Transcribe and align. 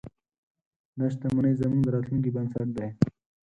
دا 0.97 1.05
شتمنۍ 1.13 1.53
زموږ 1.61 1.81
د 1.83 1.87
راتلونکي 1.95 2.29
بنسټ 2.35 2.67
دی. 2.77 2.87